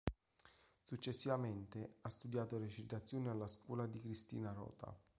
[0.81, 4.97] Successivamente, ha studiato recitazione alla scuola di Cristina Rota.